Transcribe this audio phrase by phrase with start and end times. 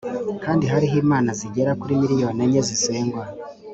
[0.43, 3.23] kandi hariho imana zigera kuri miriyoni enye zisengwa.